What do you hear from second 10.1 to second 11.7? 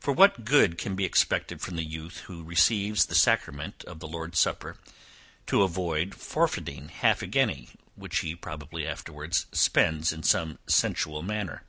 in some sensual manner?